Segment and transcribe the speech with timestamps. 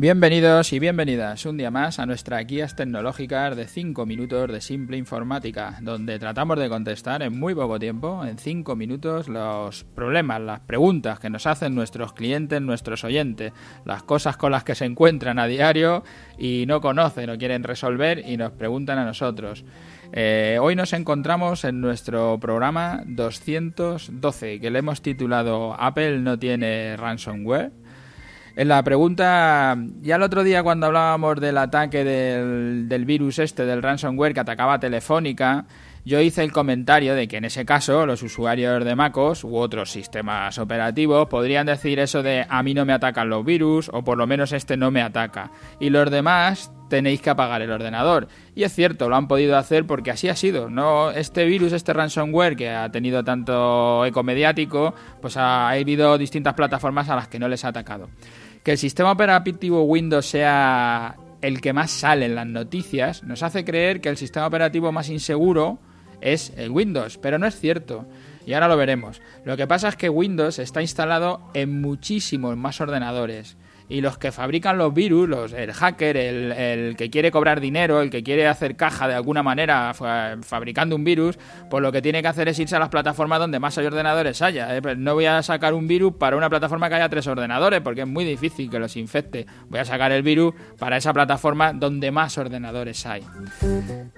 [0.00, 4.96] Bienvenidos y bienvenidas un día más a nuestras guías tecnológicas de 5 minutos de simple
[4.96, 10.60] informática, donde tratamos de contestar en muy poco tiempo, en 5 minutos, los problemas, las
[10.60, 13.52] preguntas que nos hacen nuestros clientes, nuestros oyentes,
[13.84, 16.02] las cosas con las que se encuentran a diario
[16.38, 19.66] y no conocen o quieren resolver y nos preguntan a nosotros.
[20.14, 26.96] Eh, hoy nos encontramos en nuestro programa 212, que le hemos titulado Apple no tiene
[26.96, 27.79] ransomware.
[28.56, 33.64] En la pregunta, ya el otro día cuando hablábamos del ataque del, del virus este,
[33.64, 35.66] del ransomware que atacaba Telefónica,
[36.04, 39.90] yo hice el comentario de que en ese caso los usuarios de MacOS u otros
[39.90, 44.16] sistemas operativos podrían decir eso de a mí no me atacan los virus o por
[44.16, 48.28] lo menos este no me ataca y los demás tenéis que apagar el ordenador.
[48.54, 50.68] Y es cierto, lo han podido hacer porque así ha sido.
[50.68, 56.52] No este virus, este ransomware que ha tenido tanto eco mediático, pues ha, habido distintas
[56.52, 58.10] plataformas a las que no les ha atacado.
[58.62, 63.64] Que el sistema operativo Windows sea el que más sale en las noticias nos hace
[63.64, 65.78] creer que el sistema operativo más inseguro
[66.20, 68.04] es el Windows, pero no es cierto.
[68.44, 69.22] Y ahora lo veremos.
[69.46, 73.56] Lo que pasa es que Windows está instalado en muchísimos más ordenadores
[73.90, 78.08] y los que fabrican los virus, los, el hacker, el, que quiere cobrar dinero, el
[78.08, 81.36] que quiere hacer caja de alguna manera fabricando un virus,
[81.68, 84.40] pues lo que tiene que hacer es irse a las plataformas donde más hay ordenadores
[84.42, 84.76] haya.
[84.76, 84.80] ¿eh?
[84.80, 88.02] Pues no voy a sacar un virus para una plataforma que haya tres ordenadores, porque
[88.02, 89.46] es muy difícil que los infecte.
[89.68, 93.24] Voy a sacar el virus para esa plataforma donde más ordenadores hay.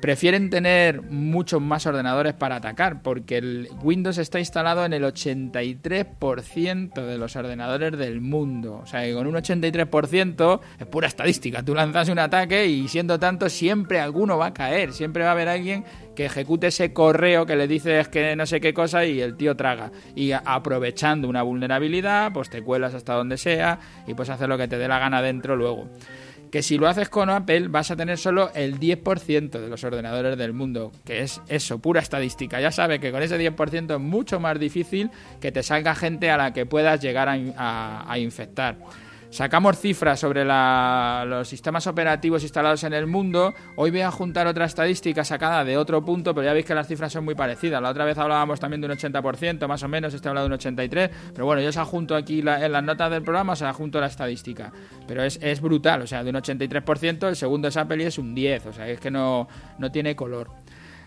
[0.00, 6.94] Prefieren tener muchos más ordenadores para atacar, porque el Windows está instalado en el 83%
[6.94, 8.80] de los ordenadores del mundo.
[8.82, 11.62] O sea, que con un 83 83% es pura estadística.
[11.62, 14.92] Tú lanzas un ataque y siendo tanto, siempre alguno va a caer.
[14.92, 18.60] Siempre va a haber alguien que ejecute ese correo que le dices que no sé
[18.60, 19.92] qué cosa y el tío traga.
[20.14, 24.68] Y aprovechando una vulnerabilidad, pues te cuelas hasta donde sea y puedes hacer lo que
[24.68, 25.88] te dé la gana dentro luego
[26.50, 30.36] que si lo haces con Apple vas a tener solo el 10% de los ordenadores
[30.36, 32.60] del mundo, que es eso, pura estadística.
[32.60, 36.36] Ya sabes que con ese 10% es mucho más difícil que te salga gente a
[36.36, 38.76] la que puedas llegar a, infectar.
[39.30, 43.52] Sacamos cifras sobre la, los sistemas operativos instalados en el mundo.
[43.76, 46.88] Hoy voy a juntar otra estadística sacada de otro punto, pero ya veis que las
[46.88, 47.82] cifras son muy parecidas.
[47.82, 50.54] La otra vez hablábamos también de un 80%, más o menos, este habla de un
[50.54, 54.00] 83%, pero bueno, yo se adjunto aquí la, en las notas del programa, se adjunto
[54.00, 54.72] la estadística.
[55.06, 58.16] Pero es, es brutal, o sea, de un 83%, el segundo es Apple y es
[58.16, 59.46] un 10%, o sea, es que no,
[59.78, 60.48] no tiene color.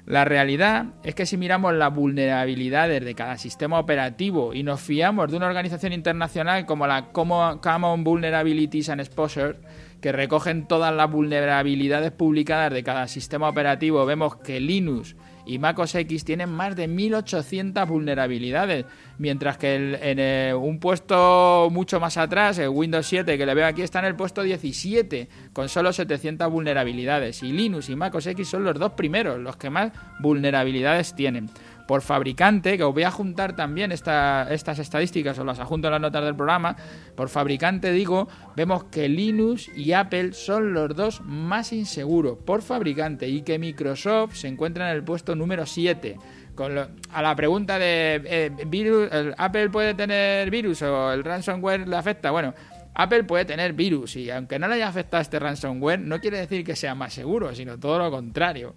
[0.06, 5.30] La realidad es que si miramos las vulnerabilidades de cada sistema operativo y nos fiamos
[5.30, 9.58] de una organización internacional como la Common Vulnerabilities and Exposure,
[10.02, 15.16] que recogen todas las vulnerabilidades publicadas de cada sistema operativo, vemos que Linux
[15.52, 18.86] y Mac OS X tienen más de 1800 vulnerabilidades,
[19.18, 23.68] mientras que en el, un puesto mucho más atrás, el Windows 7 que le veo
[23.68, 27.44] aquí está en el puesto 17 con solo 700 vulnerabilidades.
[27.44, 31.50] Y Linux y Mac OS X son los dos primeros, los que más vulnerabilidades tienen
[31.88, 35.94] por fabricante, que os voy a juntar también esta, estas estadísticas, os las adjunto en
[35.94, 36.76] las notas del programa,
[37.16, 43.28] por fabricante digo, vemos que Linux y Apple son los dos más inseguros por fabricante
[43.28, 46.18] y que Microsoft se encuentra en el puesto número 7.
[46.56, 51.88] Con lo, a la pregunta de eh, virus, ¿Apple puede tener virus o el ransomware
[51.88, 52.32] le afecta?
[52.32, 52.54] Bueno,
[52.94, 56.64] Apple puede tener virus y aunque no le haya afectado este ransomware, no quiere decir
[56.66, 58.76] que sea más seguro, sino todo lo contrario.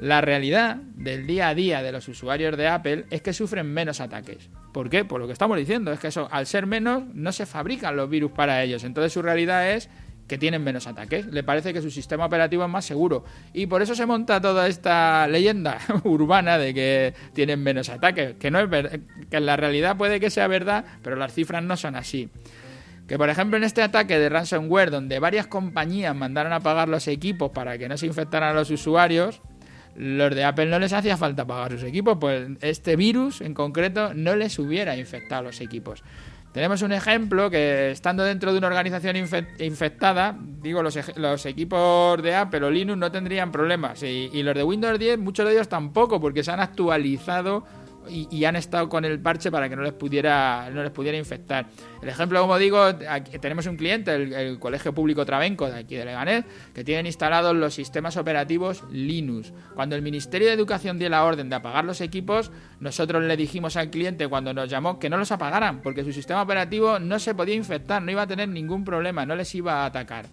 [0.00, 4.00] La realidad del día a día de los usuarios de Apple es que sufren menos
[4.00, 4.48] ataques.
[4.72, 5.04] ¿Por qué?
[5.04, 8.08] Por lo que estamos diciendo, es que eso, al ser menos, no se fabrican los
[8.08, 8.82] virus para ellos.
[8.84, 9.90] Entonces su realidad es
[10.26, 11.26] que tienen menos ataques.
[11.26, 13.26] Le parece que su sistema operativo es más seguro.
[13.52, 18.36] Y por eso se monta toda esta leyenda urbana de que tienen menos ataques.
[18.38, 18.70] Que, no es
[19.28, 22.30] que en la realidad puede que sea verdad, pero las cifras no son así.
[23.06, 27.06] Que por ejemplo en este ataque de ransomware, donde varias compañías mandaron a pagar los
[27.06, 29.42] equipos para que no se infectaran a los usuarios,
[29.96, 34.14] los de Apple no les hacía falta pagar sus equipos, pues este virus en concreto
[34.14, 36.02] no les hubiera infectado los equipos.
[36.52, 42.34] Tenemos un ejemplo que estando dentro de una organización infectada, digo, los, los, equipos de
[42.34, 45.68] Apple o Linux no tendrían problemas y, y los de Windows 10, muchos de ellos
[45.68, 47.64] tampoco, porque se han actualizado
[48.08, 51.66] y, han estado con el parche para que no les pudiera no les pudiera infectar.
[52.02, 55.96] El ejemplo, como digo, aquí tenemos un cliente, el, el, Colegio Público Trabenco de aquí
[55.96, 56.44] de Leganés,
[56.74, 59.52] que tienen instalados los sistemas operativos Linux.
[59.74, 62.50] Cuando el Ministerio de Educación dio la orden de apagar los equipos,
[62.80, 66.42] nosotros le dijimos al cliente cuando nos llamó que no los apagaran, porque su sistema
[66.42, 69.86] operativo no se podía infectar, no iba a tener ningún problema, no les iba a
[69.86, 70.26] atacar.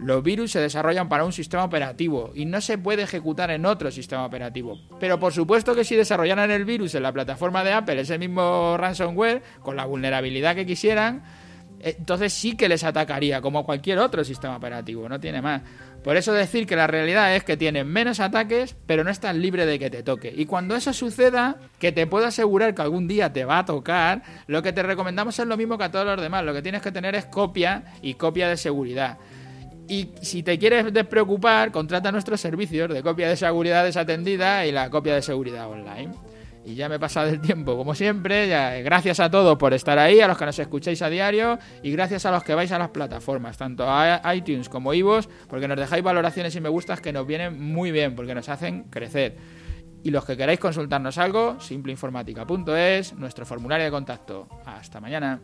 [0.00, 3.90] Los virus se desarrollan para un sistema operativo y no se puede ejecutar en otro
[3.90, 4.78] sistema operativo.
[4.98, 8.76] Pero por supuesto que si desarrollaran el virus en la plataforma de Apple, ese mismo
[8.78, 11.22] ransomware, con la vulnerabilidad que quisieran,
[11.80, 15.62] entonces sí que les atacaría, como cualquier otro sistema operativo, no tiene más.
[16.02, 19.66] Por eso decir que la realidad es que tienen menos ataques, pero no estás libre
[19.66, 20.32] de que te toque.
[20.34, 24.22] Y cuando eso suceda, que te puedo asegurar que algún día te va a tocar,
[24.46, 26.44] lo que te recomendamos es lo mismo que a todos los demás.
[26.44, 29.18] Lo que tienes que tener es copia y copia de seguridad.
[29.90, 34.88] Y si te quieres despreocupar, contrata nuestros servicios de copia de seguridad desatendida y la
[34.88, 36.12] copia de seguridad online.
[36.64, 38.46] Y ya me he pasado el tiempo, como siempre.
[38.46, 41.90] Ya, gracias a todos por estar ahí, a los que nos escucháis a diario y
[41.90, 45.76] gracias a los que vais a las plataformas, tanto a iTunes como iVoox, porque nos
[45.76, 49.38] dejáis valoraciones y me gustas que nos vienen muy bien, porque nos hacen crecer.
[50.04, 54.46] Y los que queráis consultarnos algo, simpleinformática.es, nuestro formulario de contacto.
[54.64, 55.40] Hasta mañana.